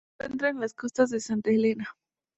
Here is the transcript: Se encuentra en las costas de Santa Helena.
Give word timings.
Se 0.17 0.25
encuentra 0.25 0.49
en 0.49 0.59
las 0.59 0.73
costas 0.73 1.11
de 1.11 1.19
Santa 1.19 1.51
Helena. 1.51 1.87